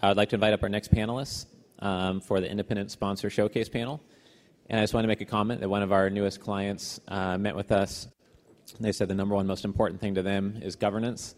[0.00, 1.46] I would like to invite up our next panelists
[1.80, 4.00] um, for the Independent Sponsor Showcase panel.
[4.70, 7.36] And I just want to make a comment that one of our newest clients uh,
[7.36, 8.06] met with us.
[8.78, 11.34] They said the number one most important thing to them is governance.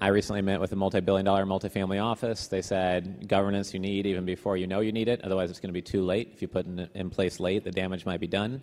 [0.00, 2.46] I recently met with a multi billion dollar multifamily office.
[2.46, 5.68] They said governance you need even before you know you need it, otherwise, it's going
[5.68, 6.30] to be too late.
[6.32, 8.62] If you put it in place late, the damage might be done.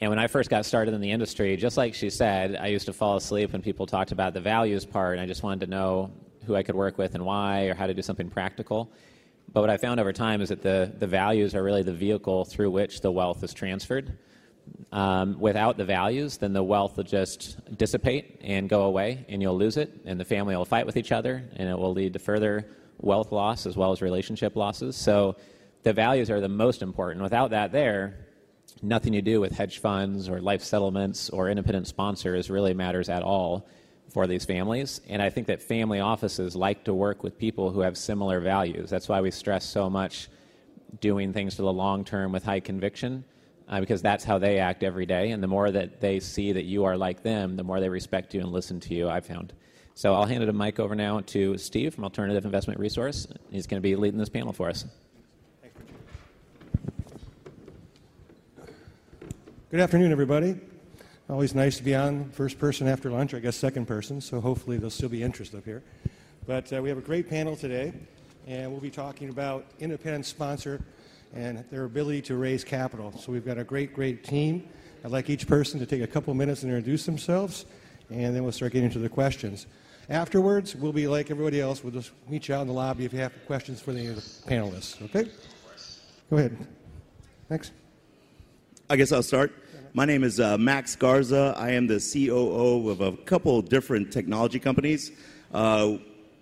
[0.00, 2.86] And when I first got started in the industry, just like she said, I used
[2.86, 5.70] to fall asleep when people talked about the values part, and I just wanted to
[5.70, 6.12] know
[6.46, 8.90] who I could work with and why, or how to do something practical.
[9.52, 12.44] But what I found over time is that the, the values are really the vehicle
[12.44, 14.18] through which the wealth is transferred.
[14.92, 19.58] Um, without the values, then the wealth will just dissipate and go away, and you'll
[19.58, 22.18] lose it, and the family will fight with each other, and it will lead to
[22.18, 22.66] further
[22.98, 24.96] wealth loss as well as relationship losses.
[24.96, 25.36] So
[25.82, 27.22] the values are the most important.
[27.22, 28.26] Without that, there,
[28.82, 33.22] nothing you do with hedge funds or life settlements or independent sponsors really matters at
[33.22, 33.66] all
[34.10, 35.00] for these families.
[35.08, 38.90] And I think that family offices like to work with people who have similar values.
[38.90, 40.28] That's why we stress so much
[41.00, 43.24] doing things for the long term with high conviction
[43.68, 45.30] uh, because that's how they act every day.
[45.30, 48.34] And the more that they see that you are like them, the more they respect
[48.34, 49.52] you and listen to you, I've found.
[49.94, 53.28] So I'll hand it a mic over now to Steve from Alternative Investment Resource.
[53.50, 54.84] He's going to be leading this panel for us.
[59.70, 60.60] Good afternoon, everybody.
[61.30, 64.76] Always nice to be on first person after lunch, I guess second person, so hopefully
[64.76, 65.82] there'll still be interest up here.
[66.46, 67.94] But uh, we have a great panel today,
[68.46, 70.84] and we'll be talking about independent sponsor
[71.32, 73.10] and their ability to raise capital.
[73.16, 74.68] So we've got a great, great team.
[75.02, 77.64] I'd like each person to take a couple minutes and introduce themselves,
[78.10, 79.66] and then we'll start getting into the questions.
[80.10, 81.82] Afterwards, we'll be like everybody else.
[81.82, 84.16] We'll just meet you out in the lobby if you have questions for any of
[84.16, 85.02] the panelists.
[85.02, 85.30] Okay?
[86.28, 86.54] Go ahead.
[87.48, 87.70] Thanks.
[88.90, 89.63] I guess I'll start.
[89.96, 91.54] My name is uh, Max Garza.
[91.56, 95.12] I am the COO of a couple different technology companies.
[95.52, 95.98] Uh,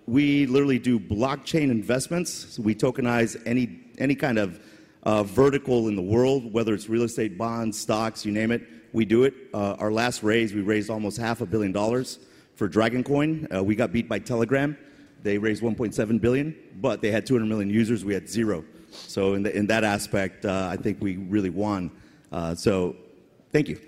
[0.06, 2.54] we literally do blockchain investments.
[2.54, 4.58] So we tokenize any any kind of
[5.02, 9.04] uh, vertical in the world, whether it's real estate, bonds, stocks, you name it, we
[9.04, 9.34] do it.
[9.52, 12.20] Uh, our last raise, we raised almost half a billion dollars
[12.54, 13.46] for Dragon Coin.
[13.54, 14.78] Uh, we got beat by Telegram.
[15.22, 18.02] They raised 1.7 billion, but they had 200 million users.
[18.02, 18.64] We had zero.
[18.92, 21.90] So in, the, in that aspect, uh, I think we really won.
[22.54, 22.96] So
[23.52, 23.78] thank you.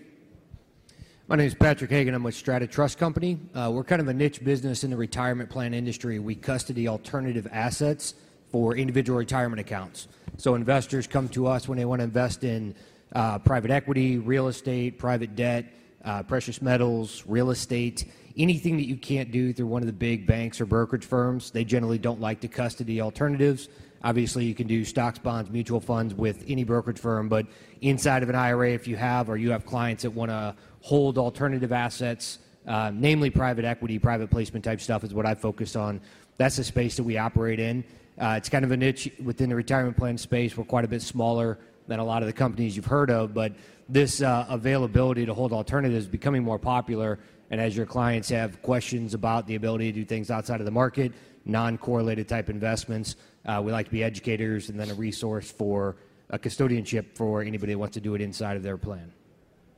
[1.26, 2.14] My name is Patrick Hagan.
[2.14, 3.38] I'm with Strata Trust Company.
[3.54, 6.19] Uh, we're kind of a niche business in the retirement plan industry.
[6.19, 8.14] We custody alternative assets
[8.50, 10.06] for individual retirement accounts.
[10.36, 12.75] So investors come to us when they want to invest in
[13.14, 15.72] uh, private equity, real estate, private debt,
[16.04, 18.04] uh, precious metals, real estate,
[18.36, 21.50] anything that you can't do through one of the big banks or brokerage firms.
[21.50, 23.69] They generally don't like to custody alternatives.
[24.04, 27.47] Obviously, you can do stocks, bonds, mutual funds with any brokerage firm, but
[27.81, 31.16] inside of an IRA, if you have or you have clients that want to hold
[31.16, 32.38] alternative assets,
[32.69, 36.03] uh, namely private equity, private placement type stuff, is what I focus on.
[36.37, 37.82] That's the space that we operate in.
[38.20, 40.54] Uh, it's kind of a niche within the retirement plan space.
[40.54, 43.53] We're quite a bit smaller than a lot of the companies you've heard of, but
[43.88, 47.19] this uh, availability to hold alternatives becoming more popular.
[47.54, 50.72] And as your clients have questions about the ability to do things outside of the
[50.72, 51.12] market,
[51.44, 53.15] non correlated type investments,
[53.47, 55.94] uh, we like to be educators and then a resource for
[56.31, 59.12] a custodianship for anybody that wants to do it inside of their plan.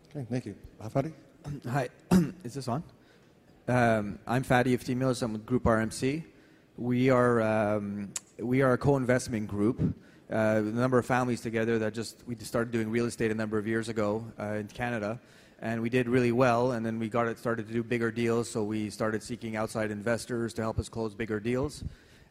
[0.08, 0.54] Okay, thank you.
[0.80, 1.12] Hi, Fadi?
[1.70, 1.90] Hi,
[2.44, 2.82] is this on?
[3.68, 5.20] Um, I'm Fadi Iftimils.
[5.20, 6.24] I'm with Group RMC.
[6.78, 9.82] We are um, we are a co-investment group.
[10.32, 13.34] Uh, a number of families together that just we just started doing real estate a
[13.34, 15.20] number of years ago uh, in Canada,
[15.60, 16.72] and we did really well.
[16.72, 19.90] And then we got it started to do bigger deals, so we started seeking outside
[19.90, 21.84] investors to help us close bigger deals.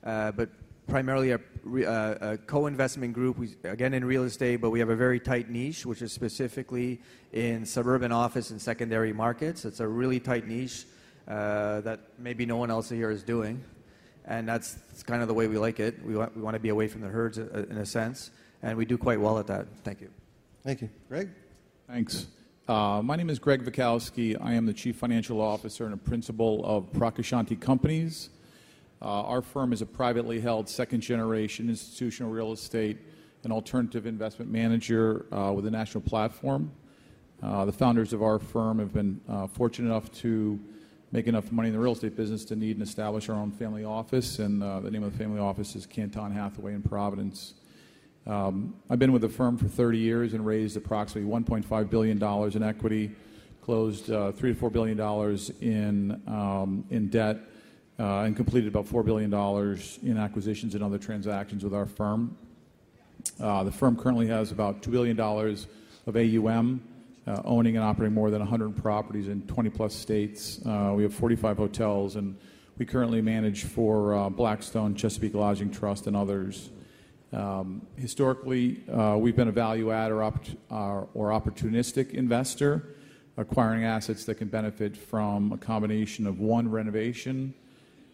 [0.04, 0.50] Uh, but
[0.88, 1.40] primarily a,
[1.88, 5.50] uh, a, co-investment group, we, again in real estate, but we have a very tight
[5.50, 7.02] niche, which is specifically
[7.34, 9.66] in suburban office and secondary markets.
[9.66, 10.86] It's a really tight niche
[11.28, 13.64] uh, that maybe no one else here is doing
[14.28, 16.04] and that's, that's kind of the way we like it.
[16.04, 18.32] We want, we want to be away from the herds uh, in a sense,
[18.64, 19.68] and we do quite well at that.
[19.84, 20.10] Thank you.
[20.64, 20.90] Thank you.
[21.08, 21.30] Greg?
[21.88, 22.28] Thanks.
[22.68, 24.36] Uh, my name is Greg Vickowski.
[24.42, 28.32] I am the Chief Financial Officer and a Principal of Procaccianti Companies.
[29.04, 32.98] Uh, our firm is a privately held second generation institutional real estate
[33.44, 36.72] and alternative investment manager uh, with a national platform.
[37.44, 40.60] Uh, the founders of our firm have been uh, fortunate enough to
[41.12, 43.84] make enough money in the real estate business to need and establish our own family
[43.84, 44.40] office.
[44.40, 47.54] And uh, the name of the family office is Canton Hathaway in Providence.
[48.28, 52.24] Um, I've been with the firm for 30 years and raised approximately $1.5 billion
[52.56, 53.12] in equity,
[53.62, 55.00] closed uh, 3 to $4 billion
[55.62, 57.38] in, um, in debt,
[58.00, 59.32] uh, and completed about $4 billion
[60.02, 62.36] in acquisitions and other transactions with our firm.
[63.40, 66.82] Uh, the firm currently has about $2 billion of AUM
[67.44, 70.60] owning and operating more than 100 properties in 20 plus states.
[70.66, 72.36] We have 45 hotels, and
[72.80, 76.70] we currently manage for Blackstone, Chesapeake Lodging Trust, and others.
[77.36, 80.32] Um, historically, uh, we've been a value add or, uh,
[80.70, 82.96] or opportunistic investor,
[83.36, 87.54] acquiring assets that can benefit from a combination of one, renovation,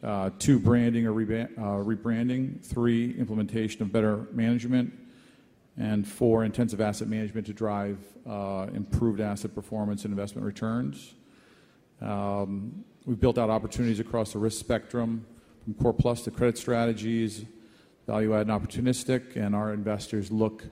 [0.02, 4.92] uh, two, branding or rebranding, three, implementation of better management,
[5.78, 8.00] and four, intensive asset management to drive
[8.74, 11.14] improved asset performance and investment returns.
[12.02, 15.28] Um, we've built out opportunities across the risk spectrum,
[15.64, 17.46] from core plus to credit strategies,
[18.12, 20.66] value add and opportunistic, and our investors look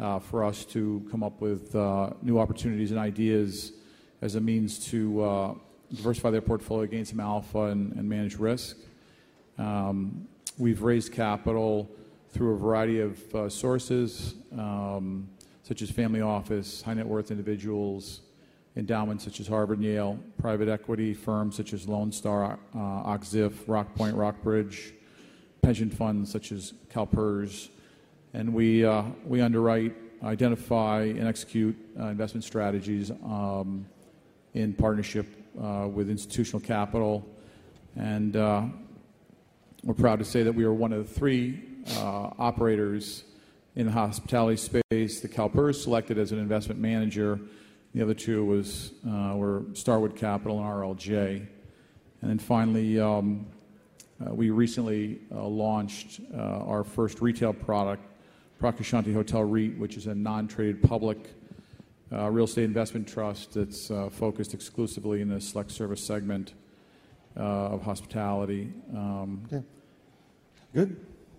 [0.00, 3.72] uh, for us to come up with uh, new opportunities and ideas
[4.22, 5.54] as a means to uh,
[5.94, 8.76] diversify their portfolio, gain some alpha, and, and manage risk.
[9.56, 10.26] Um,
[10.58, 11.88] we've raised capital
[12.32, 15.28] through a variety of uh, sources, um,
[15.62, 18.22] such as family office, high net worth individuals,
[18.74, 23.52] endowments such as Harvard and Yale, private equity firms such as Lone Star, uh, Och-Ziff,
[23.68, 24.94] Rockpoint, Rockbridge,
[25.62, 27.68] pension funds such as CalPERS,
[28.34, 33.86] and we, uh, we underwrite, identify, and execute uh, investment strategies um,
[34.54, 35.26] in partnership
[35.60, 37.26] uh, with institutional capital.
[37.96, 38.64] And uh,
[39.82, 41.62] we're proud to say that we are one of the three
[41.96, 43.24] uh, operators
[43.76, 47.40] in the hospitality space that CalPERS selected as an investment manager.
[47.94, 51.46] The other two was uh, were Starwood Capital and RLJ.
[52.20, 53.46] And then finally, um,
[54.28, 58.04] we recently uh, launched uh, our first retail product,
[58.60, 61.18] Procaccianti Hotel REIT, which is a non-traded public
[62.12, 66.54] uh, real estate investment trust that's uh, focused exclusively in the select service segment
[67.36, 68.72] uh, of hospitality.
[68.94, 69.64] Um, Okay.
[70.74, 70.96] Good.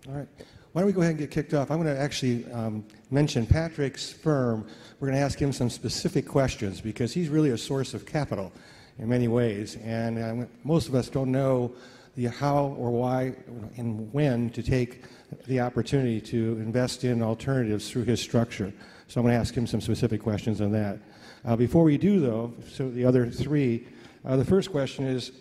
[0.07, 0.27] All right.
[0.71, 1.69] Why don't we go ahead and get kicked off?
[1.69, 4.65] I'm going to actually um, mention Patrick's firm.
[4.99, 8.51] We're going to ask him some specific questions because he's really a source of capital
[8.97, 9.77] in many ways.
[9.83, 11.73] And uh, most of us don't know
[12.15, 13.33] the how or why
[13.77, 15.03] and when to take
[15.47, 18.73] the opportunity to invest in alternatives through his structure.
[19.07, 20.99] So I'm going to ask him some specific questions on that.
[21.43, 23.87] Uh, before we do, though, so the other three,
[24.25, 25.31] uh, the first question is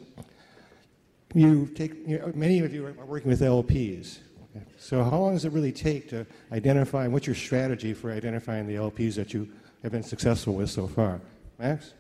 [1.34, 4.19] you take you know, many of you are working with LPs.
[4.78, 7.05] So how long does it really take to identify?
[7.05, 9.49] and What's your strategy for identifying the LPs that you
[9.82, 11.20] have been successful with so far,
[11.58, 11.94] Max?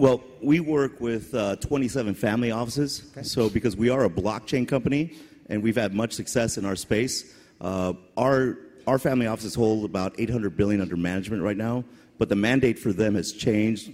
[0.00, 3.02] Well, we work with uh, 27 family offices.
[3.20, 5.12] So, because we are a blockchain company
[5.50, 8.56] and we've had much success in our space, uh, our
[8.86, 11.84] our family offices hold about 800 billion under management right now.
[12.16, 13.90] But the mandate for them has changed.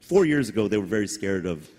[0.00, 1.70] Four years ago, they were very scared of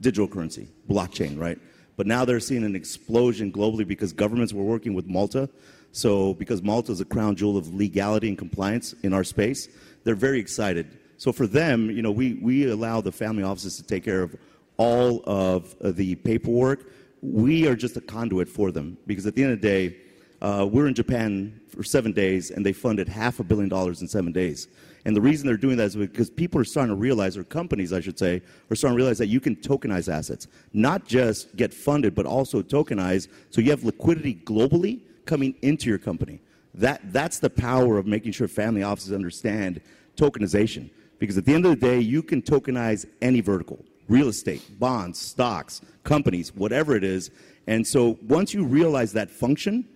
[0.00, 1.58] digital currency, blockchain, right?
[1.98, 5.50] But now they're seeing an explosion globally because governments were working with Malta.
[5.92, 9.68] So, because Malta is a crown jewel of legality and compliance in our space,
[10.04, 11.00] they're very excited.
[11.22, 14.34] So, for them, you know, we, we allow the family offices to take care of
[14.76, 16.92] all of uh, the paperwork.
[17.20, 19.96] We are just a conduit for them because at the end of the day,
[20.40, 24.08] uh, we're in Japan for seven days and they funded half a billion dollars in
[24.08, 24.66] seven days.
[25.04, 27.92] And the reason they're doing that is because people are starting to realize, or companies,
[27.92, 30.48] I should say, are starting to realize that you can tokenize assets.
[30.72, 35.98] Not just get funded, but also tokenize so you have liquidity globally coming into your
[35.98, 36.40] company.
[36.74, 39.80] That, that's the power of making sure family offices understand
[40.16, 40.90] tokenization.
[41.22, 45.20] Because at the end of the day, you can tokenize any vertical real estate, bonds,
[45.20, 47.30] stocks, companies, whatever it is.
[47.68, 49.88] And so once you realize that function,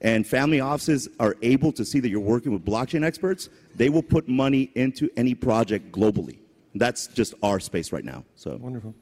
[0.00, 4.02] and family offices are able to see that you're working with blockchain experts, they will
[4.02, 6.38] put money into any project globally.
[6.74, 8.24] That's just our space right now.
[8.34, 8.94] So Wonderful.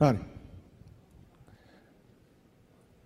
[0.00, 0.18] Ronnie.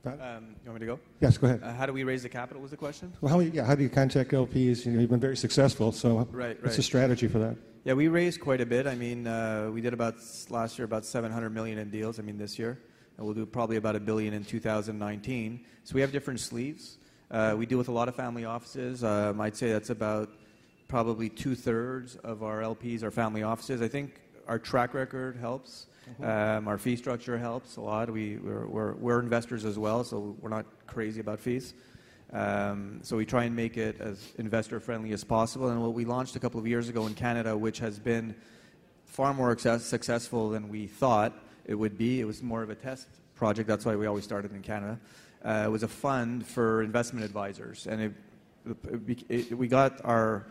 [0.05, 1.01] Um, you want me to go?
[1.21, 1.61] Yes, go ahead.
[1.63, 2.63] Uh, how do we raise the capital?
[2.63, 3.13] Was the question?
[3.21, 4.87] Well, how, yeah, how do you contact LPs?
[4.87, 7.57] You know, you've been very successful, so Right, what's the strategy for that?
[7.85, 8.87] Yeah, we raised quite a bit.
[8.87, 10.17] I mean, uh, we did about
[10.49, 12.19] last year about 700 million in deals.
[12.19, 12.79] I mean, this year,
[13.17, 15.65] and we'll do probably about a billion in 2019.
[15.85, 16.97] So we have different sleeves.
[17.31, 19.05] Uh, we deal with a lot of family offices.
[19.05, 20.31] Um, I'd say that's about
[20.89, 23.81] probably two thirds of our LPs are family offices.
[23.83, 25.87] I think our track record helps.
[26.23, 28.11] Um, our fee structure helps a lot.
[28.11, 31.75] We, we're, we're, we're investors as well, so we're not crazy about fees.
[32.33, 35.69] Um, so we try and make it as investor friendly as possible.
[35.69, 38.35] And what we launched a couple of years ago in Canada, which has been
[39.07, 41.33] far more success, successful than we thought
[41.65, 42.21] it would be.
[42.21, 43.69] It was more of a test project.
[43.69, 44.99] That's why we always started in Canada.
[45.45, 48.13] Uh, it was a fund for investment advisors, and it,
[49.09, 50.47] it, it, we got our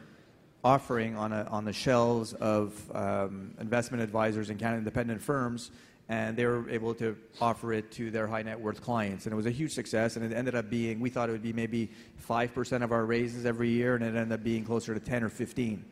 [0.63, 5.71] offering on, a, on the shelves of um, investment advisors and Canada, independent firms,
[6.09, 9.25] and they were able to offer it to their high net worth clients.
[9.25, 11.43] And it was a huge success, and it ended up being, we thought it would
[11.43, 11.89] be maybe
[12.27, 15.29] 5% of our raises every year, and it ended up being closer to 10 or
[15.29, 15.85] 15.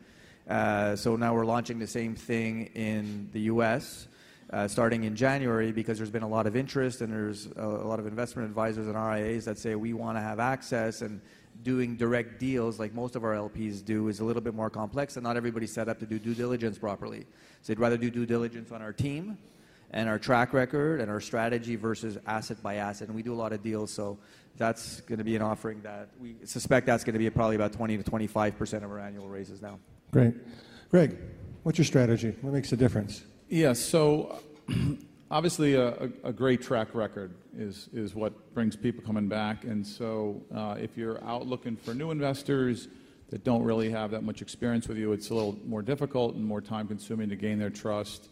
[0.48, 4.08] Uh, so now we're launching the same thing in the US.
[4.50, 7.86] uh, starting in January because there's been a lot of interest and there's a, a
[7.86, 11.20] lot of investment advisors and RIAs that say we want to have access and
[11.62, 15.16] doing direct deals like most of our LPs do is a little bit more complex
[15.16, 17.26] and not everybody's set up to do due diligence properly.
[17.62, 19.38] So they'd rather do due diligence on our team
[19.90, 23.08] and our track record and our strategy versus asset by asset.
[23.08, 24.18] And we do a lot of deals, so
[24.56, 27.72] that's going to be an offering that we suspect that's going to be probably about
[27.72, 29.78] 20 to 25 percent of our annual raises now.
[30.12, 30.34] Great.
[30.90, 31.16] Greg,
[31.62, 32.34] what's your strategy?
[32.40, 33.22] What makes a difference?
[33.48, 34.40] Yeah, so
[35.30, 39.64] obviously a, a, great track record is, is what brings people coming back.
[39.64, 42.88] And so uh, if you're out looking for new investors
[43.30, 46.44] that don't really have that much experience with you, it's a little more difficult and
[46.44, 48.28] more time consuming to gain their trust.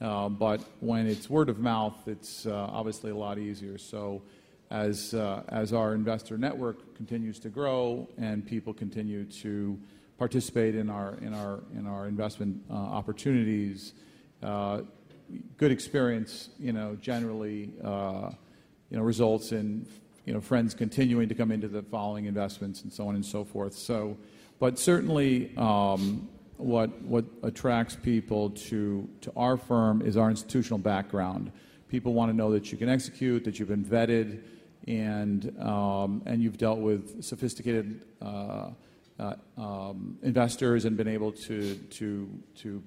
[0.00, 3.76] Uh, but when it's word of mouth, it's uh, obviously a lot easier.
[3.76, 4.22] So
[4.70, 9.78] as, uh, as our investor network continues to grow and people continue to
[10.18, 13.92] participate in our, in our, in our investment uh, opportunities,
[14.42, 14.82] uh,
[15.56, 18.30] good experience, you know, generally, uh,
[18.90, 19.86] you know, results in,
[20.24, 23.44] you know, friends continuing to come into the following investments and so on and so
[23.44, 23.74] forth.
[23.74, 24.16] So,
[24.58, 31.52] but certainly, um, what what attracts people to to our firm is our institutional background.
[31.88, 34.42] People want to know that you can execute, that you've been vetted,
[34.86, 38.70] and um, and you've dealt with sophisticated uh,
[39.18, 42.82] uh, um, investors and been able to to to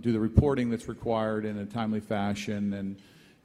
[0.00, 2.96] do the reporting that's required in a timely fashion and,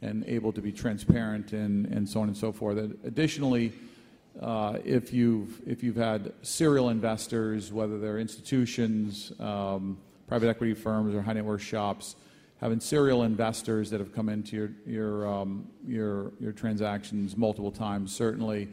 [0.02, 2.78] and able to be transparent and, and so on and so forth.
[3.04, 3.72] Additionally,
[4.42, 9.98] uh, if, you've, if you've had serial investors, whether they're institutions, um,
[10.28, 12.16] private equity firms, or high net worth shops,
[12.60, 18.14] having serial investors that have come into your, your, um, your, your transactions multiple times
[18.16, 18.68] certainly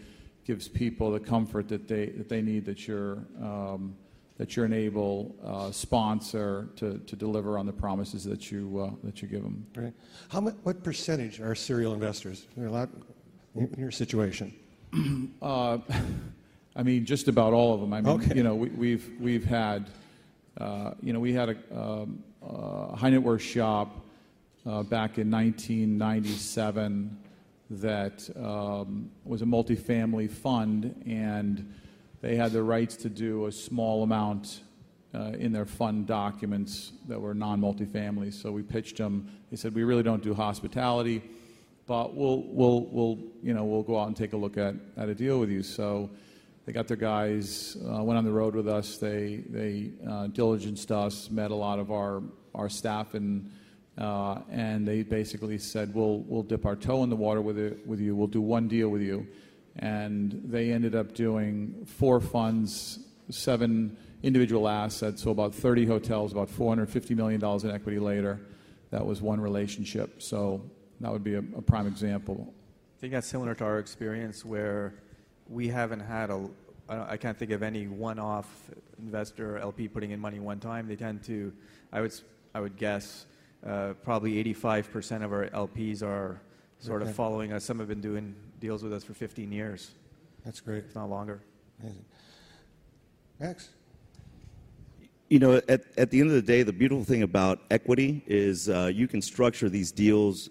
[0.47, 3.95] gives people the comfort that they, that they need that you're um,
[4.40, 8.90] that you're an able uh, sponsor to, to deliver on the promises that you, uh,
[9.04, 9.66] that you give them.
[9.76, 9.92] Right.
[10.30, 12.47] How much, what percentage are serial investors?
[12.56, 12.88] There are a lot
[13.54, 14.54] in your situation.
[15.42, 15.76] uh,
[16.76, 17.92] I mean, just about all of them.
[17.92, 18.35] I mean, okay.
[18.35, 19.90] you know, we, have we've, we've had,
[20.56, 24.06] uh, you know, we had a, um, a high net worth shop
[24.64, 27.14] uh, back in 1997
[27.68, 31.75] that um, was a multifamily fund and
[32.21, 34.61] they had the rights to do a small amount
[35.15, 38.33] uh, in their fund documents that were non-multifamily.
[38.33, 39.29] So we pitched them.
[39.50, 41.23] They said, "We really don't do hospitality,
[41.87, 45.09] but we'll we'll we'll you know we'll go out and take a look at at
[45.09, 46.11] a deal with you." So
[46.67, 48.99] they got their guys, uh, went on the road with us.
[48.99, 52.23] They they uh, diligenced us, met a lot of our
[52.55, 53.50] our staff, and
[53.99, 57.85] uh, and they basically said, "We'll we'll dip our toe in the water with it
[57.87, 58.15] with you.
[58.15, 59.27] We'll do one deal with you."
[59.77, 62.99] And they ended up doing four funds,
[63.31, 68.41] seven individual assets, so about 30 hotels, about $450 million in equity later.
[68.91, 70.21] That was one relationship.
[70.21, 70.62] So
[71.00, 72.53] that would be a, a prime example.
[72.99, 74.95] I think that's similar to our experience where
[75.49, 76.49] we haven't had a,
[76.89, 80.87] I can't think of any one-off investor LP putting in money one time.
[80.87, 81.53] They tend to,
[81.93, 82.12] I would,
[82.55, 83.27] I would guess,
[83.67, 86.41] uh, probably 85% of our LPs are
[86.80, 87.10] sort okay.
[87.10, 87.64] of following us.
[87.64, 89.92] Some have been doing deals with us for 15 years.
[90.44, 90.84] That's great.
[90.84, 91.40] If not longer.
[91.80, 92.04] Amazing.
[93.38, 93.68] Max?
[95.28, 98.68] You know, at, at the end of the day, the beautiful thing about equity is
[98.68, 100.50] uh, you can structure these deals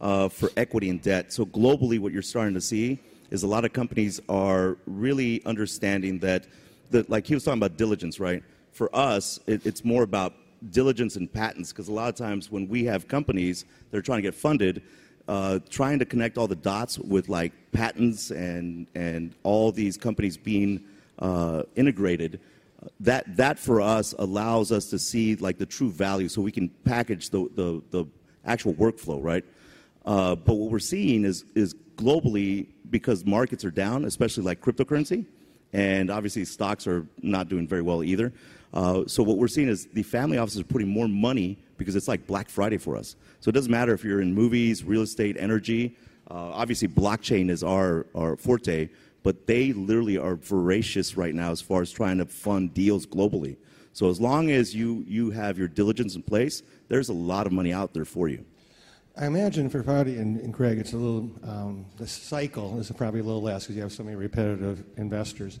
[0.00, 1.32] uh, for equity and debt.
[1.32, 3.00] So globally, what you're starting to see
[3.30, 6.46] is a lot of companies are really understanding that,
[6.90, 8.42] that like he was talking about diligence, right?
[8.72, 10.34] For us, it, it's more about
[10.70, 14.18] diligence and patents because a lot of times when we have companies that are trying
[14.18, 14.82] to get funded,
[15.28, 20.36] uh, trying to connect all the dots with like patents and and all these companies
[20.36, 20.82] being
[21.18, 22.40] uh, integrated.
[23.00, 26.70] That that for us allows us to see like the true value, so we can
[26.84, 28.06] package the the, the
[28.46, 29.44] actual workflow, right?
[30.06, 35.26] Uh, but what we're seeing is is globally because markets are down, especially like cryptocurrency,
[35.72, 38.32] and obviously stocks are not doing very well either.
[38.72, 42.08] Uh, so what we're seeing is the family offices are putting more money because it's
[42.08, 43.16] like Black Friday for us.
[43.40, 45.96] So it doesn't matter if you're in movies, real estate, energy.
[46.30, 48.88] Uh, obviously, blockchain is our, our forte,
[49.22, 53.56] but they literally are voracious right now as far as trying to fund deals globally.
[53.92, 57.52] So as long as you, you have your diligence in place, there's a lot of
[57.52, 58.44] money out there for you.
[59.20, 63.18] I imagine for Fadi and, and Craig, it's a little, um, the cycle is probably
[63.18, 65.58] a little less because you have so many repetitive investors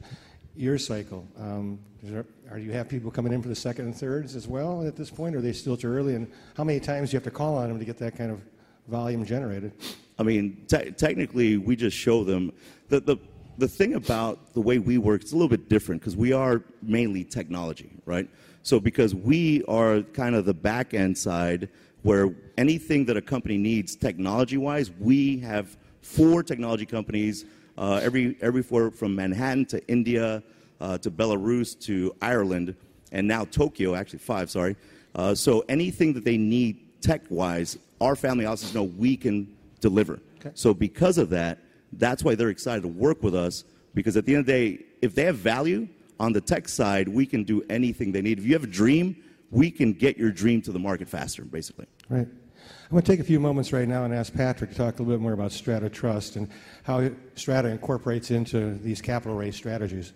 [0.58, 1.26] your cycle?
[1.38, 4.84] Um, there, are you have people coming in for the second and thirds as well
[4.86, 5.34] at this point?
[5.34, 6.16] Or are they still too early?
[6.16, 8.32] And how many times do you have to call on them to get that kind
[8.32, 8.42] of
[8.88, 9.72] volume generated?
[10.18, 12.52] I mean, te- technically, we just show them.
[12.88, 13.16] The, the,
[13.56, 16.62] the thing about the way we work, it's a little bit different because we are
[16.82, 18.28] mainly technology, right?
[18.64, 21.68] So because we are kind of the back end side,
[22.02, 27.44] where anything that a company needs technology wise, we have four technology companies,
[27.76, 30.42] uh, every, every four from Manhattan to India
[30.80, 32.74] uh, to Belarus to Ireland,
[33.12, 34.76] and now Tokyo, actually five, sorry.
[35.14, 40.20] Uh, so anything that they need tech wise, our family offices know we can deliver.
[40.40, 40.50] Okay.
[40.54, 41.58] So because of that,
[41.94, 43.64] that's why they're excited to work with us
[43.94, 45.88] because at the end of the day, if they have value
[46.20, 48.38] on the tech side, we can do anything they need.
[48.38, 49.16] If you have a dream,
[49.50, 51.86] we can get your dream to the market faster, basically.
[52.08, 52.26] Right.
[52.26, 55.02] I'm going to take a few moments right now and ask Patrick to talk a
[55.02, 56.48] little bit more about Strata Trust and
[56.84, 60.12] how Strata incorporates into these capital raise strategies.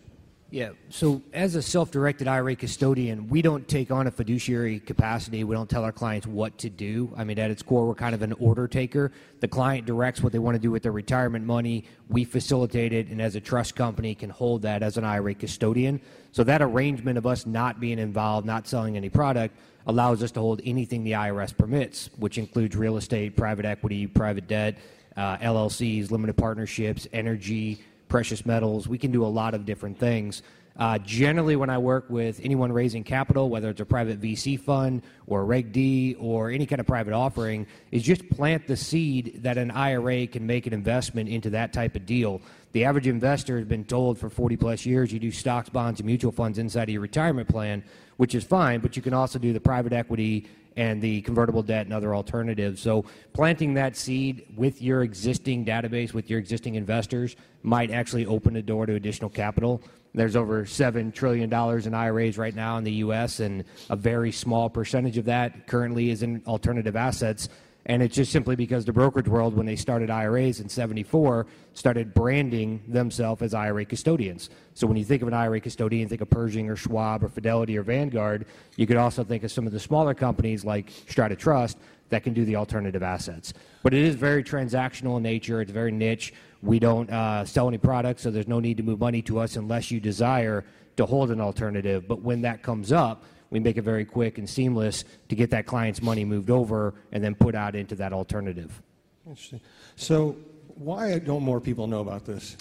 [0.52, 0.72] Yeah.
[0.90, 5.44] So, as a self directed IRA custodian, we don't take on a fiduciary capacity.
[5.44, 7.10] We don't tell our clients what to do.
[7.16, 9.12] I mean, at its core, we're kind of an order taker.
[9.40, 11.86] The client directs what they want to do with their retirement money.
[12.10, 16.02] We facilitate it, and as a trust company, can hold that as an IRA custodian.
[16.32, 19.56] So, that arrangement of us not being involved, not selling any product,
[19.86, 24.48] allows us to hold anything the IRS permits, which includes real estate, private equity, private
[24.48, 24.76] debt,
[25.16, 27.82] uh, LLCs, limited partnerships, energy
[28.12, 28.86] precious metals.
[28.86, 30.42] We can do a lot of different things.
[30.76, 35.02] Uh, generally, when I work with anyone raising capital, whether it's a private VC fund
[35.26, 39.58] or Reg D or any kind of private offering, is just plant the seed that
[39.58, 42.40] an IRA can make an investment into that type of deal.
[42.72, 46.06] The average investor has been told for 40 plus years you do stocks, bonds, and
[46.06, 47.84] mutual funds inside of your retirement plan,
[48.16, 51.84] which is fine, but you can also do the private equity and the convertible debt
[51.84, 52.80] and other alternatives.
[52.80, 58.54] So planting that seed with your existing database, with your existing investors, might actually open
[58.54, 59.82] the door to additional capital.
[60.14, 64.68] There's over $7 trillion in IRAs right now in the U.S., and a very small
[64.68, 67.48] percentage of that currently is in alternative assets.
[67.84, 72.14] And it's just simply because the brokerage world, when they started IRAs in 74, started
[72.14, 74.50] branding themselves as IRA custodians.
[74.74, 77.76] So when you think of an IRA custodian, think of Pershing or Schwab or Fidelity
[77.76, 78.46] or Vanguard.
[78.76, 81.78] You could also think of some of the smaller companies like Strata Trust
[82.12, 83.54] that can do the alternative assets.
[83.82, 86.34] But it is very transactional in nature, it's very niche.
[86.62, 89.56] We don't uh, sell any products, so there's no need to move money to us
[89.56, 90.64] unless you desire
[90.96, 92.06] to hold an alternative.
[92.06, 95.64] But when that comes up, we make it very quick and seamless to get that
[95.66, 98.82] client's money moved over and then put out into that alternative.
[99.26, 99.60] Interesting.
[99.96, 100.36] So,
[100.74, 102.58] why don't more people know about this?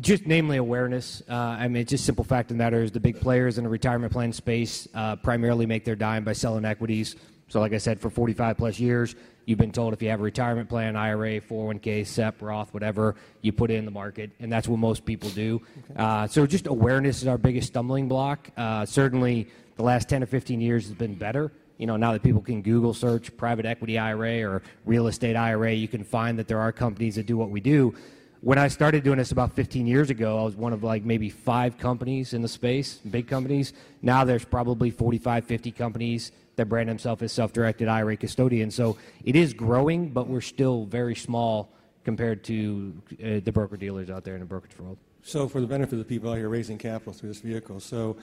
[0.00, 1.22] Just namely awareness.
[1.28, 3.64] Uh, I mean, it's just simple fact of the matter is the big players in
[3.64, 7.16] the retirement plan space uh, primarily make their dime by selling equities.
[7.48, 9.14] So, like I said, for 45 plus years,
[9.46, 13.52] you've been told if you have a retirement plan, IRA, 401k, SEP, Roth, whatever, you
[13.52, 15.60] put it in the market, and that's what most people do.
[15.90, 15.94] Okay.
[16.02, 18.50] Uh, so, just awareness is our biggest stumbling block.
[18.56, 21.52] Uh, certainly, the last 10 or 15 years has been better.
[21.78, 25.72] You know, now that people can Google search private equity IRA or real estate IRA,
[25.72, 27.94] you can find that there are companies that do what we do.
[28.40, 31.30] When I started doing this about 15 years ago, I was one of like maybe
[31.30, 33.72] five companies in the space, big companies.
[34.02, 38.70] Now there's probably 45, 50 companies that brand himself as self-directed IRA custodian.
[38.70, 41.72] So it is growing, but we're still very small
[42.04, 44.98] compared to uh, the broker dealers out there in the brokerage world.
[45.26, 48.18] So, for the benefit of the people out here raising capital through this vehicle, so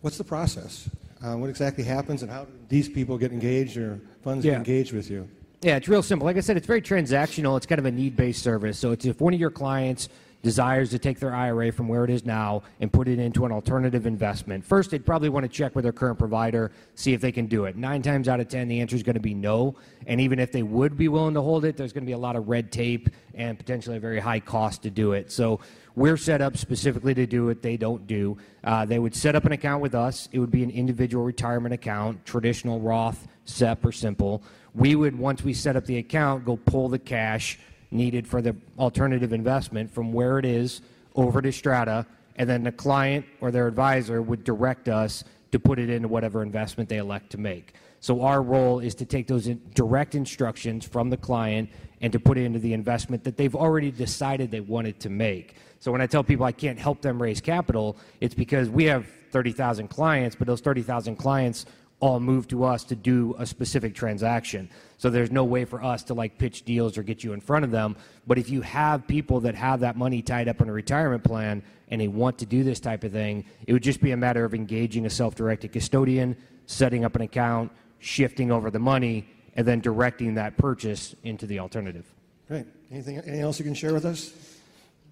[0.00, 0.88] What's the process?
[1.22, 4.52] Uh, what exactly happens, and how do these people get engaged or funds yeah.
[4.52, 5.28] get engaged with you?
[5.60, 6.24] Yeah, it's real simple.
[6.24, 7.56] Like I said, it's very transactional.
[7.58, 8.78] It's kind of a need based service.
[8.78, 10.08] So it's if one of your clients
[10.42, 13.52] desires to take their IRA from where it is now and put it into an
[13.52, 17.32] alternative investment, first they'd probably want to check with their current provider, see if they
[17.32, 17.76] can do it.
[17.76, 19.74] Nine times out of ten, the answer is going to be no.
[20.06, 22.18] And even if they would be willing to hold it, there's going to be a
[22.18, 25.30] lot of red tape and potentially a very high cost to do it.
[25.30, 25.60] So
[25.94, 28.38] we're set up specifically to do what they don't do.
[28.64, 30.28] Uh, they would set up an account with us.
[30.32, 34.42] It would be an individual retirement account, traditional Roth, SEP, or simple.
[34.74, 37.58] We would, once we set up the account, go pull the cash
[37.90, 40.80] needed for the alternative investment from where it is
[41.14, 45.78] over to Strata, and then the client or their advisor would direct us to put
[45.78, 47.74] it into whatever investment they elect to make.
[48.00, 51.68] So our role is to take those direct instructions from the client
[52.00, 55.56] and to put it into the investment that they've already decided they wanted to make.
[55.80, 59.06] So when I tell people I can't help them raise capital, it's because we have
[59.32, 61.66] 30,000 clients, but those 30,000 clients
[62.00, 64.68] all move to us to do a specific transaction.
[64.98, 67.64] So there's no way for us to like pitch deals or get you in front
[67.64, 67.96] of them.
[68.26, 71.62] But if you have people that have that money tied up in a retirement plan
[71.88, 74.44] and they want to do this type of thing, it would just be a matter
[74.44, 76.36] of engaging a self-directed custodian,
[76.66, 81.58] setting up an account, shifting over the money, and then directing that purchase into the
[81.58, 82.06] alternative.
[82.48, 82.66] Great.
[82.90, 84.32] Anything, anything else you can share with us?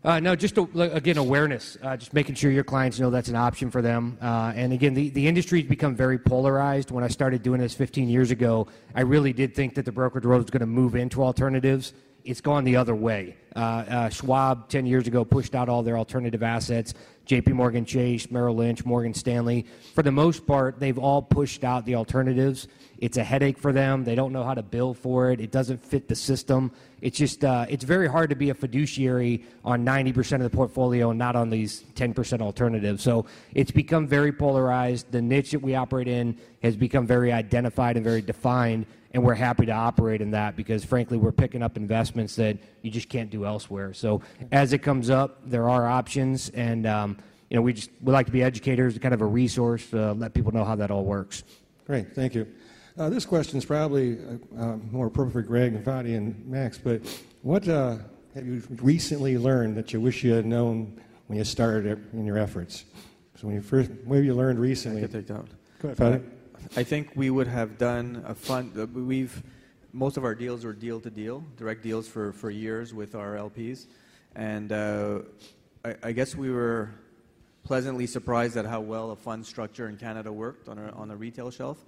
[0.04, 3.68] Uh, no, just again awareness, uh, just making sure your clients know that's an option
[3.68, 4.16] for them.
[4.22, 6.92] Uh, and again, the, the industry has become very polarized.
[6.92, 10.24] When I started doing this 15 years ago, I really did think that the brokerage
[10.24, 11.94] world was going to move into alternatives
[12.28, 13.34] it's gone the other way.
[13.56, 16.92] Uh, uh, Schwab 10 years ago pushed out all their alternative assets.
[17.26, 19.64] JP Morgan Chase, Merrill Lynch, Morgan Stanley.
[19.94, 22.68] For the most part, they've all pushed out the alternatives.
[22.98, 24.04] It's a headache for them.
[24.04, 25.40] They don't know how to bill for it.
[25.40, 26.70] It doesn't fit the system.
[27.00, 31.10] It's just uh, it's very hard to be a fiduciary on 90% of the portfolio
[31.10, 33.02] and not on these 10% alternatives.
[33.02, 35.12] So it's become very polarized.
[35.12, 39.34] The niche that we operate in has become very identified and very defined, and we're
[39.34, 43.30] happy to operate in that because frankly we're picking up investments that you just can't
[43.30, 43.92] do elsewhere.
[43.94, 47.18] So as it comes up, there are options, and um,
[47.48, 50.34] you know we just we like to be educators, kind of a resource, to let
[50.34, 51.44] people know how that all works.
[51.86, 52.46] Great, thank you.
[52.98, 56.78] Uh, this question is probably uh, uh, more appropriate for Greg and Fadi and Max,
[56.78, 57.00] but
[57.42, 57.96] what uh,
[58.34, 62.38] have you recently learned that you wish you had known when you started in your
[62.38, 62.84] efforts?
[63.36, 64.98] So when you first, what have you learned recently?
[64.98, 65.46] I can take that.
[65.80, 66.37] Go ahead, Fadi.
[66.76, 68.78] I think we would have done a fund.
[68.78, 69.42] Uh, we've
[69.92, 73.34] most of our deals were deal to deal, direct deals for, for years with our
[73.34, 73.86] LPs,
[74.36, 75.20] and uh,
[75.84, 76.90] I, I, guess we were
[77.64, 81.16] pleasantly surprised at how well a fund structure in Canada worked on a, on a
[81.16, 81.84] retail shelf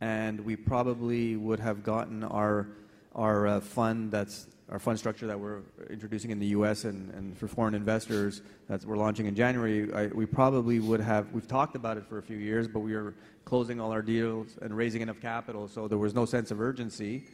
[0.00, 2.68] and we probably would have gotten our
[3.14, 6.84] our uh, fund that's our fund structure that we're introducing in the U.S.
[6.84, 9.92] and, and for foreign investors that we're launching in January.
[9.92, 11.30] I, we probably would have.
[11.32, 14.58] We've talked about it for a few years, but we were closing all our deals
[14.62, 17.24] and raising enough capital, so there was no sense of urgency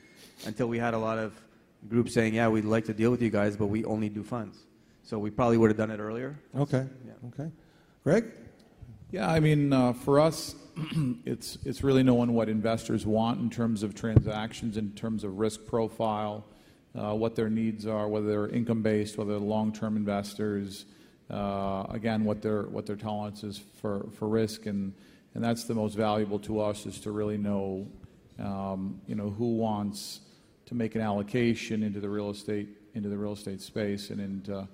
[0.47, 1.35] until we had a lot of
[1.89, 4.59] groups saying, "Yeah, we'd like to deal with you guys, but we only do funds."
[5.03, 6.39] So we probably would have done it earlier.
[6.57, 6.87] Okay.
[7.07, 7.29] Yeah.
[7.29, 7.51] Okay.
[8.03, 8.25] Greg.
[9.13, 10.57] Yeah, I mean, uh, for us,
[11.25, 15.65] it's, it's really knowing what investors want in terms of transactions, in terms of risk
[15.65, 16.45] profile,
[17.15, 20.87] what their needs are, whether they're income based, whether they're long term investors,
[21.31, 24.67] uh, again, what their, what their tolerance is for, for risk.
[24.67, 24.95] And,
[25.35, 27.87] and that's the most valuable to us is to really know,
[28.39, 30.21] um, you know who wants
[30.67, 34.67] to make an allocation into the real estate, into the real estate space and into,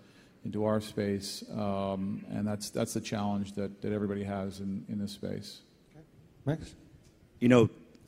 [0.44, 1.44] into our space.
[1.52, 5.60] Um, and that's, that's the challenge that, that everybody has in, in this space.
[6.46, 6.74] Max?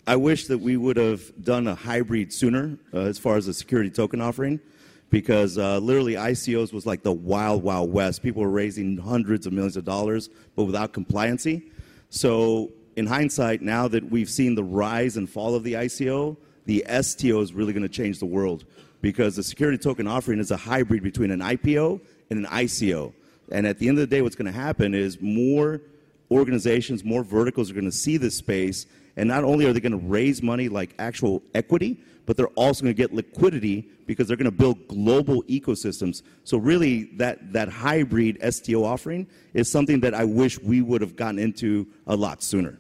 [0.06, 3.54] I wish that we would have done a hybrid sooner uh, as far as a
[3.54, 4.60] security token offering
[5.08, 8.22] because uh, literally ICOs was like the wild, wild west.
[8.22, 11.62] People were raising hundreds of millions of dollars, but without compliancy.
[12.10, 16.36] So, in hindsight, now that we've seen the rise and fall of the ICO,
[16.66, 18.64] the STO is really going to change the world
[19.00, 23.12] because the security token offering is a hybrid between an IPO and an ICO.
[23.50, 25.80] And at the end of the day, what's going to happen is more
[26.30, 28.86] organizations, more verticals are going to see this space.
[29.16, 32.83] And not only are they going to raise money like actual equity, but they're also
[32.83, 36.22] going to get liquidity because they're going to build global ecosystems.
[36.44, 41.16] So really, that, that hybrid STO offering is something that I wish we would have
[41.16, 42.79] gotten into a lot sooner.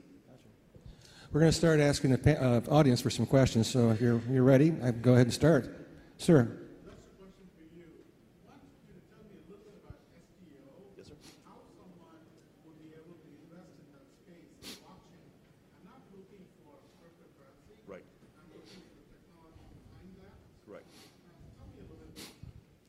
[1.32, 3.68] We're going to start asking the uh, audience for some questions.
[3.68, 5.88] So if you're, you're ready, I go ahead and start.
[6.16, 6.63] Sir.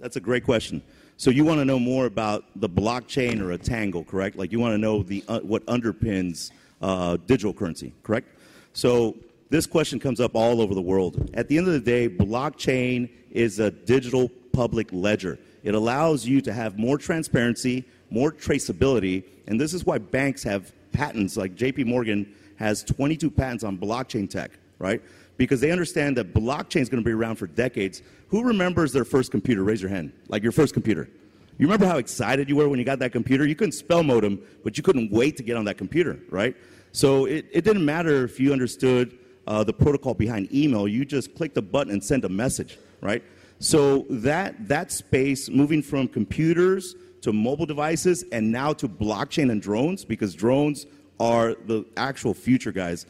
[0.06, 0.84] That's a great question.
[1.18, 4.36] So you want to know more about the blockchain or a tangle, correct?
[4.36, 8.28] Like you want to know the uh, what underpins uh, digital currency, correct?
[8.74, 9.15] So
[9.50, 11.32] this question comes up all over the world.
[11.34, 15.39] At the end of the day, blockchain is a digital public ledger.
[15.63, 20.72] It allows you to have more transparency, more traceability, and this is why banks have
[20.91, 21.36] patents.
[21.36, 25.02] Like JP Morgan has 22 patents on blockchain tech, right?
[25.38, 28.02] Because they understand that blockchain is going to be around for decades.
[28.30, 29.63] Who remembers their first computer?
[29.63, 30.13] Raise your hand.
[30.30, 31.10] Like your first computer.
[31.58, 33.45] You remember how excited you were when you got that computer?
[33.45, 36.56] You couldn't spell modem, but you couldn't wait to get on that computer, right?
[36.91, 39.17] So it, it didn't matter if you understood
[39.48, 40.88] uh, the protocol behind email.
[40.88, 43.24] You just clicked a button and sent a message, right?
[43.60, 49.62] So that, that space, moving from computers to mobile devices and now to blockchain and
[49.62, 50.86] drones, because drones
[51.19, 53.06] are the actual future, guys.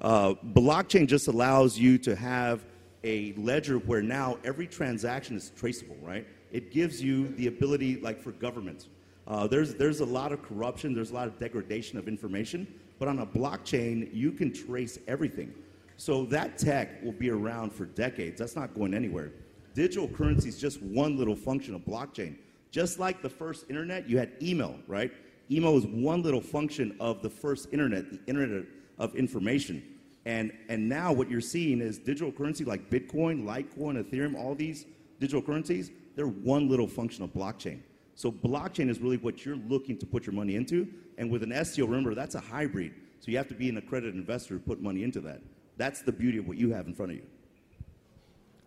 [0.00, 2.64] Uh, blockchain just allows you to have
[3.04, 6.26] a ledger where now every transaction is traceable, right?
[6.52, 8.88] It gives you the ability, like for governments,
[9.26, 12.66] uh, there's, there's a lot of corruption, there's a lot of degradation of information,
[12.98, 15.54] but on a blockchain, you can trace everything.
[15.96, 18.38] So that tech will be around for decades.
[18.38, 19.32] That's not going anywhere.
[19.74, 22.36] Digital currency is just one little function of blockchain.
[22.70, 25.12] Just like the first internet, you had email, right?
[25.50, 28.64] Email is one little function of the first internet, the internet
[28.98, 29.82] of information.
[30.26, 34.86] And, and now what you're seeing is digital currency like Bitcoin, Litecoin, Ethereum, all these
[35.18, 37.80] digital currencies, they're one little function of blockchain.
[38.14, 40.86] So blockchain is really what you're looking to put your money into.
[41.16, 42.92] And with an STO, remember, that's a hybrid.
[43.20, 45.40] So you have to be an accredited investor to put money into that.
[45.76, 47.26] That's the beauty of what you have in front of you.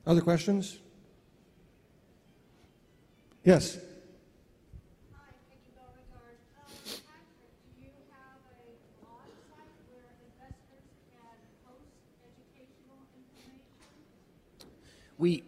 [0.07, 0.79] Other questions?
[3.43, 3.77] Yes.
[5.13, 6.39] Hi, Peggy Beauregard.
[6.57, 6.73] Um,
[7.05, 8.65] Patrick, do you have a
[9.03, 11.91] blog site where investors can post
[12.23, 13.61] educational information?
[15.23, 15.45] We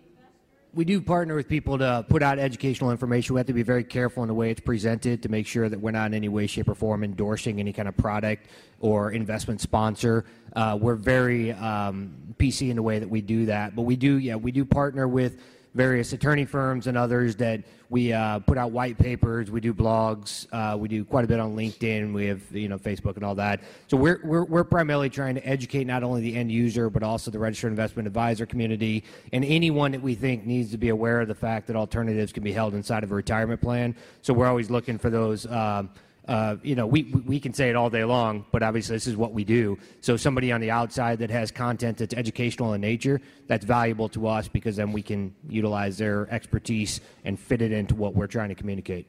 [0.74, 3.36] we do partner with people to put out educational information.
[3.36, 5.78] We have to be very careful in the way it's presented to make sure that
[5.78, 8.48] we're not in any way, shape, or form endorsing any kind of product
[8.80, 10.24] or investment sponsor.
[10.56, 14.18] Uh, we're very um, PC in the way that we do that, but we do,
[14.18, 15.42] yeah, we do partner with
[15.76, 19.52] various attorney firms and others that we uh, put out white papers.
[19.52, 20.48] We do blogs.
[20.52, 22.14] Uh, we do quite a bit on LinkedIn.
[22.14, 23.62] We have you know Facebook and all that.
[23.88, 27.30] So we're, we're we're primarily trying to educate not only the end user but also
[27.30, 31.28] the registered investment advisor community and anyone that we think needs to be aware of
[31.28, 33.96] the fact that alternatives can be held inside of a retirement plan.
[34.22, 35.46] So we're always looking for those.
[35.46, 35.90] Um,
[36.28, 39.16] Uh, you know, we, we can say it all day long, but obviously this is
[39.16, 39.78] what we do.
[40.02, 44.28] So somebody on the outside that has content that's educational in nature, that's valuable to
[44.28, 48.50] us because then we can utilize their expertise and fit it into what we're trying
[48.50, 49.08] to communicate.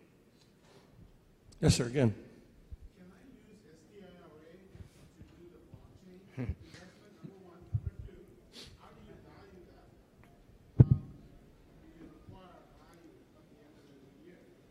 [1.61, 1.87] Yes, sir.
[1.87, 2.15] Again.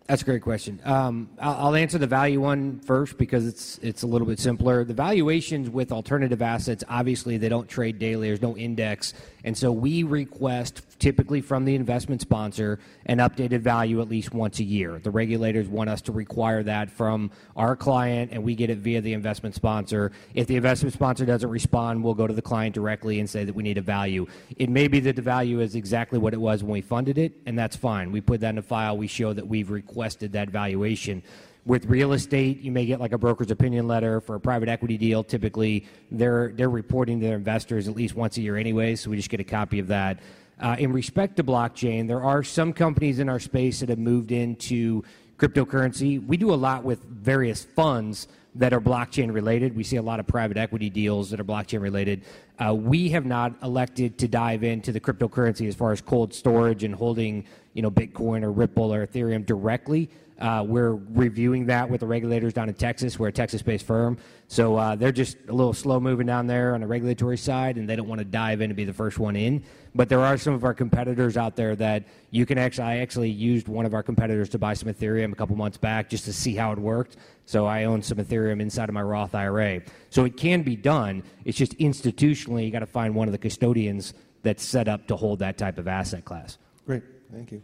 [0.08, 0.80] That's a great question.
[0.86, 4.84] Um, I'll, I'll answer the value one first because it's it's a little bit simpler.
[4.84, 8.28] The valuations with alternative assets, obviously, they don't trade daily.
[8.28, 14.02] There's no index, and so we request typically from the investment sponsor an updated value
[14.02, 15.00] at least once a year.
[15.00, 19.02] The regulators want us to require that from our client, and we get it via
[19.02, 20.12] the investment sponsor.
[20.34, 23.54] If the investment sponsor doesn't respond, we'll go to the client directly and say that
[23.54, 24.26] we need a value.
[24.58, 27.34] It may be that the value is exactly what it was when we funded it,
[27.46, 28.12] and that's fine.
[28.12, 28.98] We put that in a file.
[28.98, 31.24] We show that we've requested that valuation.
[31.66, 35.00] With real estate, you may get like a broker's opinion letter for a private equity
[35.00, 35.24] deal.
[35.24, 39.18] Typically, they're they're reporting to their investors at least once a year anyway, so we
[39.18, 40.20] just get a copy of that.
[40.60, 44.32] Uh, in respect to blockchain, there are some companies in our space that have moved
[44.32, 45.04] into
[45.38, 46.26] cryptocurrency.
[46.26, 49.76] We do a lot with various funds that are blockchain related.
[49.76, 52.24] We see a lot of private equity deals that are blockchain related.
[52.58, 56.86] Uh, we have not elected to dive into the cryptocurrency as far as cold storage
[56.86, 60.10] and holding, you know, Bitcoin or Ripple or Ethereum directly.
[60.40, 63.18] Uh, we're reviewing that with the regulators down in Texas.
[63.18, 64.18] We're a Texas-based firm,
[64.48, 67.88] so uh, they're just a little slow moving down there on the regulatory side, and
[67.88, 69.64] they don't want to dive in and be the first one in.
[69.94, 72.86] But there are some of our competitors out there that you can actually.
[72.86, 76.10] I actually used one of our competitors to buy some Ethereum a couple months back
[76.10, 77.16] just to see how it worked.
[77.46, 79.82] So I own some Ethereum inside of my Roth IRA.
[80.10, 81.24] So it can be done.
[81.46, 85.16] It's just institutionally you got to find one of the custodians that's set up to
[85.16, 86.58] hold that type of asset class.
[86.86, 87.04] Great.
[87.32, 87.64] Thank you.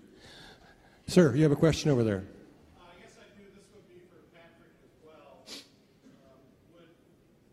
[1.07, 2.23] Sir, you have a question over there.
[2.79, 3.43] Uh, yes, I do.
[3.51, 5.43] This would be for Patrick as well.
[6.23, 6.39] Um,
[6.71, 6.87] would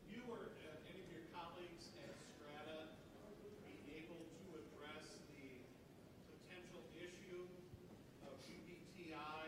[0.09, 2.87] you or uh, any of your colleagues at Strata
[3.67, 5.59] be able to address the
[6.31, 7.51] potential issue
[8.25, 9.45] of UBTI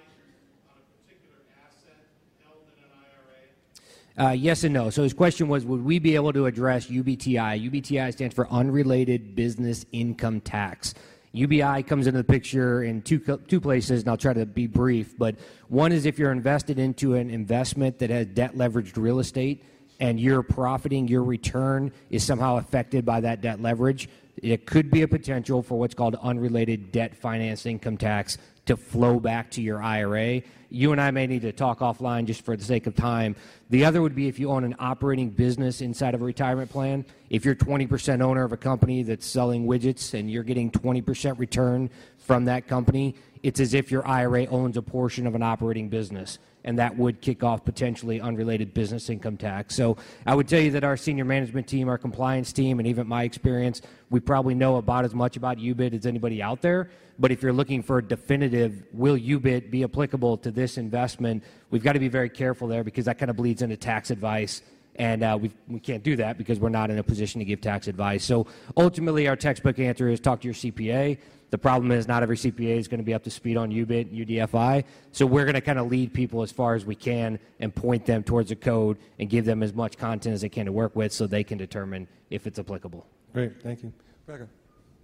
[0.68, 2.02] on a particular asset
[2.42, 3.46] held in an IRA?
[3.46, 4.90] Uh, Uh, yes and no.
[4.90, 7.70] So his question was, would we be able to address UBTI?
[7.70, 10.92] UBTI stands for Unrelated Business Income Tax.
[11.32, 15.16] UBI comes into the picture in two, two places, and I'll try to be brief.
[15.16, 15.36] But
[15.68, 19.64] one is if you're invested into an investment that has debt leveraged real estate
[20.00, 24.10] and you're profiting, your return is somehow affected by that debt leverage,
[24.42, 28.36] it could be a potential for what's called unrelated debt finance income tax
[28.70, 30.42] to flow back to your IRA.
[30.70, 33.34] You and I may need to talk offline just for the sake of time.
[33.68, 37.04] The other would be if you own an operating business inside of a retirement plan.
[37.30, 41.90] If you're 20% owner of a company that's selling widgets and you're getting 20% return
[42.18, 46.38] from that company, it's as if your IRA owns a portion of an operating business
[46.64, 49.74] and that would kick off potentially unrelated business income tax.
[49.74, 53.06] So I would tell you that our senior management team, our compliance team, and even
[53.06, 56.90] my experience, we probably know about as much about UBIT as anybody out there.
[57.18, 61.82] But if you're looking for a definitive, will UBIT be applicable to this investment, we've
[61.82, 64.62] got to be very careful there because that kind of bleeds into tax advice.
[64.96, 67.60] And uh, we we can't do that because we're not in a position to give
[67.60, 68.24] tax advice.
[68.24, 71.16] So ultimately, our textbook answer is talk to your CPA.
[71.50, 74.26] The problem is not every CPA is going to be up to speed on UBIT,
[74.26, 74.84] UDFI.
[75.10, 78.06] So we're going to kind of lead people as far as we can and point
[78.06, 80.94] them towards the code and give them as much content as they can to work
[80.94, 83.04] with so they can determine if it's applicable.
[83.32, 83.60] Great.
[83.62, 83.92] Thank you.
[84.26, 84.48] Rebecca.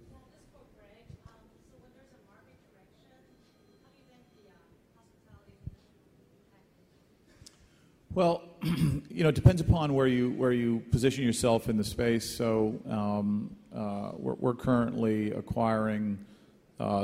[0.09, 1.03] Well, this for Greg.
[1.25, 1.35] Um,
[1.69, 3.43] so when there's a market direction,
[3.75, 4.55] how do you think the uh,
[4.95, 7.59] hospitality industry will be impacted?
[8.15, 8.41] Well,
[9.11, 12.29] you know, it depends upon where you where you position yourself in the space.
[12.37, 16.36] So um, uh, we're, we're currently acquiring uh,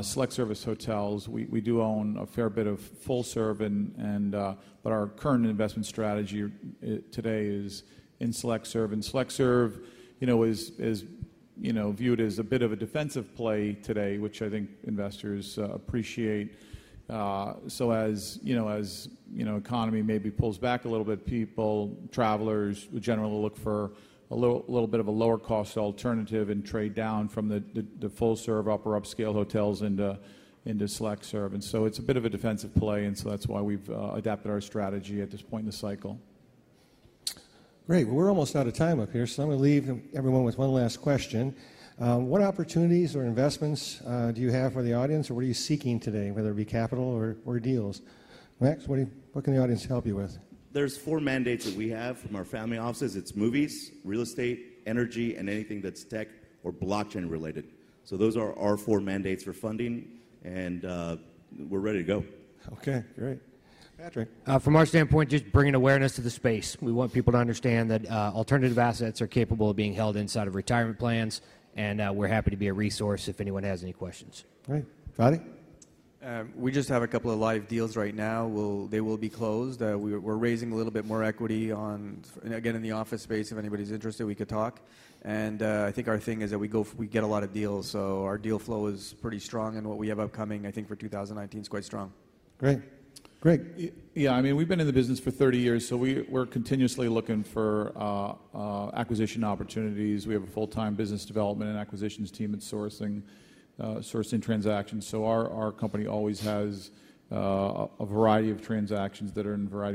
[0.01, 1.27] select service hotels.
[1.27, 5.07] We, we do own a fair bit of full serve, and, and uh, but our
[5.07, 7.83] current investment strategy uh, today is
[8.19, 8.93] in select serve.
[8.93, 9.79] And select serve,
[10.19, 11.05] you know, is is
[11.59, 15.57] you know viewed as a bit of a defensive play today, which I think investors
[15.57, 16.55] uh, appreciate.
[17.09, 21.25] Uh, so as you know, as you know, economy maybe pulls back a little bit,
[21.25, 23.91] people, travelers generally look for
[24.33, 28.67] a little, bit of a lower cost alternative and trade down from the, full serve
[28.67, 30.19] upper upscale hotels into
[30.65, 31.53] into select serve.
[31.53, 34.13] And so it's a bit of a defensive play, and so that's why we've uh,
[34.13, 36.19] adapted our strategy at this point in the cycle.
[37.85, 38.07] Great.
[38.07, 40.57] Well, we're almost out of time up here, so I'm going to leave everyone with
[40.57, 41.53] one last question.
[41.99, 45.47] Um, what opportunities or investments uh, do you have for the audience, or what are
[45.47, 48.01] you seeking today, whether it be capital or, deals?
[48.61, 50.39] Max, what can the audience help you with?
[50.73, 53.15] There's four mandates that we have from our family offices.
[53.15, 56.27] It's movies, real estate, energy, and anything that's tech
[56.63, 57.65] or blockchain related.
[58.05, 61.17] So those are our four mandates for funding, and uh,
[61.69, 62.25] we're ready to go.
[62.73, 63.37] Okay, great.
[63.99, 64.29] Patrick.
[64.47, 66.75] Uh, from our standpoint, just bringing awareness to the space.
[66.81, 70.47] We want people to understand that uh, alternative assets are capable of being held inside
[70.47, 71.41] of retirement plans,
[71.75, 74.43] and uh, we're happy to be a resource if anyone has any questions.
[74.65, 74.85] Great.
[75.17, 75.39] Fadi?
[76.25, 78.47] Um, we just have a couple of live deals right now.
[78.47, 79.81] We'll, they will be closed.
[79.81, 83.51] Uh, we, we're raising a little bit more equity on, again, in the office space.
[83.51, 84.79] If anybody's interested, we could talk.
[85.23, 87.51] And uh, I think our thing is that we go, we get a lot of
[87.51, 87.89] deals.
[87.89, 90.95] So our deal flow is pretty strong, and what we have upcoming, I think, for
[90.95, 92.13] 2019 is quite strong.
[92.57, 92.79] Great.
[93.41, 93.91] Greg?
[94.15, 97.09] Yeah, I mean, we've been in the business for 30 years, so we, we're continuously
[97.09, 100.25] looking for uh, uh, acquisition opportunities.
[100.25, 103.23] We have a full time business development and acquisitions team at sourcing,
[103.79, 105.07] sourcing transactions.
[105.07, 106.91] So our, company always has
[107.31, 109.91] uh, a variety of transactions that are in a variety